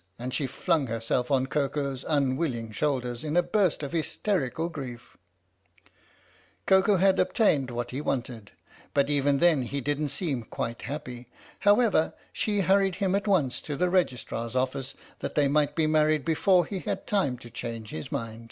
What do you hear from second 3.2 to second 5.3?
in a burst of hysterical grief.